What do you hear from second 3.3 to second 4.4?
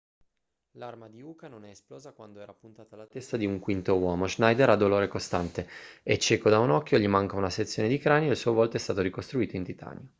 di un quinto uomo